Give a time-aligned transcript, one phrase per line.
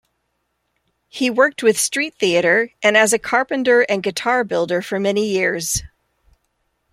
[1.09, 5.83] He worked with street theatre, and as a carpenter and guitar-builder for many years.